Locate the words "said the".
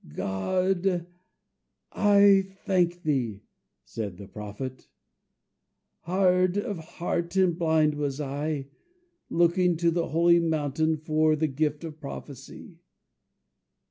3.85-4.27